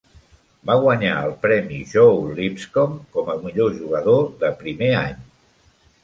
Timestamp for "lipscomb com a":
2.39-3.35